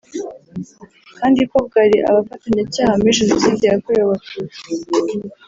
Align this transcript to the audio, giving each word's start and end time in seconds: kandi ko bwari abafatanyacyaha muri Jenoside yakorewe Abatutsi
kandi 1.17 1.41
ko 1.49 1.57
bwari 1.67 1.97
abafatanyacyaha 2.09 2.93
muri 2.99 3.17
Jenoside 3.19 3.63
yakorewe 3.65 4.03
Abatutsi 4.05 4.37